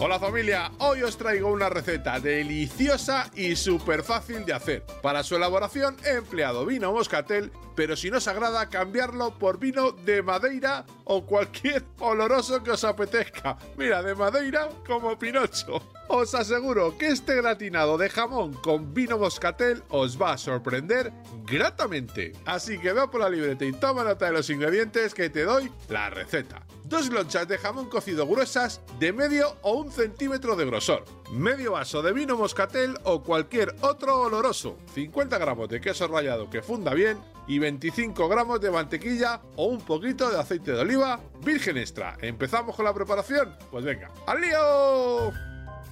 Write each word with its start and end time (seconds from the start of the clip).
Hola 0.00 0.18
familia, 0.18 0.72
hoy 0.78 1.04
os 1.04 1.16
traigo 1.16 1.52
una 1.52 1.68
receta 1.68 2.18
deliciosa 2.18 3.30
y 3.32 3.54
súper 3.54 4.02
fácil 4.02 4.44
de 4.44 4.52
hacer. 4.52 4.82
Para 5.02 5.22
su 5.22 5.36
elaboración 5.36 5.96
he 6.04 6.16
empleado 6.16 6.66
vino 6.66 6.92
moscatel, 6.92 7.52
pero 7.76 7.94
si 7.94 8.10
no 8.10 8.18
os 8.18 8.26
agrada 8.26 8.68
cambiarlo 8.68 9.38
por 9.38 9.60
vino 9.60 9.92
de 9.92 10.20
madeira 10.20 10.84
o 11.04 11.24
cualquier 11.24 11.84
oloroso 12.00 12.60
que 12.64 12.72
os 12.72 12.82
apetezca. 12.82 13.56
Mira, 13.78 14.02
de 14.02 14.16
madeira 14.16 14.68
como 14.84 15.16
Pinocho. 15.16 15.80
Os 16.08 16.34
aseguro 16.34 16.98
que 16.98 17.06
este 17.06 17.36
gratinado 17.36 17.96
de 17.96 18.10
jamón 18.10 18.52
con 18.52 18.92
vino 18.94 19.16
moscatel 19.16 19.84
os 19.90 20.20
va 20.20 20.32
a 20.32 20.38
sorprender 20.38 21.12
gratamente. 21.46 22.32
Así 22.46 22.78
que 22.78 22.92
ve 22.92 23.06
por 23.06 23.20
la 23.20 23.30
libreta 23.30 23.64
y 23.64 23.72
toma 23.72 24.02
nota 24.02 24.26
de 24.26 24.32
los 24.32 24.50
ingredientes 24.50 25.14
que 25.14 25.30
te 25.30 25.44
doy 25.44 25.70
la 25.88 26.10
receta. 26.10 26.66
Dos 26.94 27.10
lonchas 27.10 27.48
de 27.48 27.58
jamón 27.58 27.88
cocido 27.88 28.24
gruesas 28.24 28.80
de 29.00 29.12
medio 29.12 29.56
o 29.62 29.72
un 29.72 29.90
centímetro 29.90 30.54
de 30.54 30.64
grosor. 30.64 31.04
Medio 31.32 31.72
vaso 31.72 32.02
de 32.02 32.12
vino 32.12 32.36
moscatel 32.36 32.96
o 33.02 33.20
cualquier 33.20 33.74
otro 33.80 34.20
oloroso. 34.20 34.78
50 34.94 35.36
gramos 35.38 35.68
de 35.68 35.80
queso 35.80 36.06
rallado 36.06 36.48
que 36.48 36.62
funda 36.62 36.94
bien 36.94 37.18
y 37.48 37.58
25 37.58 38.28
gramos 38.28 38.60
de 38.60 38.70
mantequilla 38.70 39.40
o 39.56 39.64
un 39.64 39.80
poquito 39.80 40.30
de 40.30 40.38
aceite 40.38 40.70
de 40.70 40.82
oliva 40.82 41.18
virgen 41.44 41.78
extra. 41.78 42.16
¿Empezamos 42.22 42.76
con 42.76 42.84
la 42.84 42.94
preparación? 42.94 43.56
Pues 43.72 43.84
venga, 43.84 44.12
¡al 44.28 44.40
lío! 44.40 45.32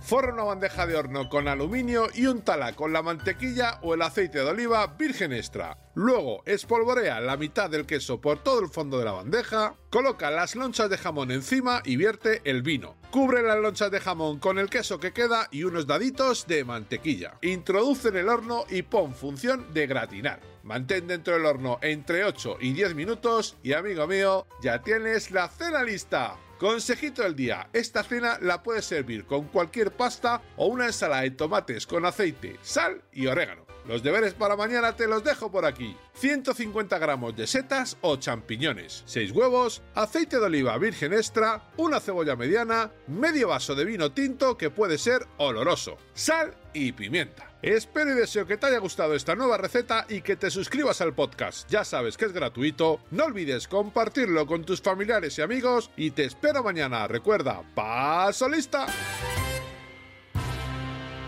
Forra 0.02 0.32
una 0.32 0.44
bandeja 0.44 0.86
de 0.86 0.94
horno 0.94 1.28
con 1.28 1.48
aluminio 1.48 2.08
y 2.14 2.26
untala 2.26 2.74
con 2.74 2.92
la 2.92 3.02
mantequilla 3.02 3.80
o 3.82 3.94
el 3.94 4.02
aceite 4.02 4.38
de 4.38 4.50
oliva 4.50 4.86
virgen 4.86 5.32
extra. 5.32 5.76
Luego 5.94 6.42
espolvorea 6.46 7.20
la 7.20 7.36
mitad 7.36 7.68
del 7.68 7.84
queso 7.84 8.20
por 8.20 8.42
todo 8.42 8.60
el 8.60 8.68
fondo 8.68 8.98
de 8.98 9.04
la 9.04 9.12
bandeja, 9.12 9.74
coloca 9.90 10.30
las 10.30 10.56
lonchas 10.56 10.88
de 10.88 10.96
jamón 10.96 11.30
encima 11.30 11.82
y 11.84 11.96
vierte 11.96 12.40
el 12.44 12.62
vino. 12.62 12.96
Cubre 13.10 13.42
las 13.42 13.58
lonchas 13.58 13.90
de 13.90 14.00
jamón 14.00 14.38
con 14.38 14.58
el 14.58 14.70
queso 14.70 14.98
que 14.98 15.12
queda 15.12 15.48
y 15.50 15.64
unos 15.64 15.86
daditos 15.86 16.46
de 16.46 16.64
mantequilla. 16.64 17.36
Introduce 17.42 18.08
en 18.08 18.16
el 18.16 18.30
horno 18.30 18.64
y 18.70 18.82
pon 18.82 19.14
función 19.14 19.66
de 19.74 19.86
gratinar. 19.86 20.40
Mantén 20.62 21.08
dentro 21.08 21.34
del 21.34 21.44
horno 21.44 21.78
entre 21.82 22.24
8 22.24 22.56
y 22.60 22.72
10 22.72 22.94
minutos 22.94 23.58
y 23.62 23.74
amigo 23.74 24.06
mío, 24.06 24.46
ya 24.62 24.80
tienes 24.80 25.30
la 25.30 25.48
cena 25.48 25.82
lista. 25.82 26.38
Consejito 26.58 27.22
del 27.22 27.36
día, 27.36 27.68
esta 27.72 28.02
cena 28.02 28.38
la 28.40 28.62
puedes 28.62 28.86
servir 28.86 29.26
con 29.26 29.48
cualquier 29.48 29.90
pasta 29.90 30.40
o 30.56 30.66
una 30.66 30.86
ensalada 30.86 31.22
de 31.22 31.32
tomates 31.32 31.86
con 31.86 32.06
aceite, 32.06 32.56
sal 32.62 33.02
y 33.12 33.26
orégano. 33.26 33.71
Los 33.86 34.02
deberes 34.02 34.34
para 34.34 34.56
mañana 34.56 34.94
te 34.94 35.06
los 35.06 35.24
dejo 35.24 35.50
por 35.50 35.64
aquí. 35.64 35.96
150 36.14 36.98
gramos 36.98 37.36
de 37.36 37.46
setas 37.46 37.96
o 38.00 38.16
champiñones, 38.16 39.02
6 39.06 39.32
huevos, 39.32 39.82
aceite 39.94 40.38
de 40.38 40.46
oliva 40.46 40.78
virgen 40.78 41.12
extra, 41.12 41.70
una 41.76 42.00
cebolla 42.00 42.36
mediana, 42.36 42.90
medio 43.08 43.48
vaso 43.48 43.74
de 43.74 43.84
vino 43.84 44.12
tinto 44.12 44.56
que 44.56 44.70
puede 44.70 44.98
ser 44.98 45.26
oloroso, 45.38 45.96
sal 46.14 46.54
y 46.72 46.92
pimienta. 46.92 47.52
Espero 47.62 48.10
y 48.10 48.14
deseo 48.14 48.44
que 48.44 48.56
te 48.56 48.66
haya 48.66 48.78
gustado 48.78 49.14
esta 49.14 49.36
nueva 49.36 49.56
receta 49.56 50.04
y 50.08 50.22
que 50.22 50.34
te 50.34 50.50
suscribas 50.50 51.00
al 51.00 51.14
podcast. 51.14 51.70
Ya 51.70 51.84
sabes 51.84 52.16
que 52.16 52.24
es 52.24 52.32
gratuito. 52.32 52.98
No 53.12 53.26
olvides 53.26 53.68
compartirlo 53.68 54.48
con 54.48 54.64
tus 54.64 54.82
familiares 54.82 55.38
y 55.38 55.42
amigos 55.42 55.90
y 55.96 56.10
te 56.10 56.24
espero 56.24 56.64
mañana. 56.64 57.06
Recuerda, 57.06 57.62
paso 57.74 58.48
lista. 58.48 58.86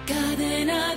Cadena. 0.07 0.95